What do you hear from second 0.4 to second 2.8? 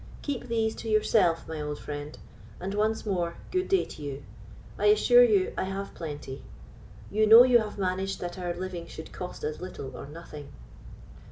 these to yourself, my old friend; and,